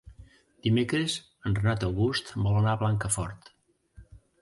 Dimecres 0.67 1.17
en 1.51 1.59
Renat 1.61 1.87
August 1.91 2.35
vol 2.47 2.61
anar 2.63 2.75
a 2.75 2.83
Blancafort. 2.83 3.57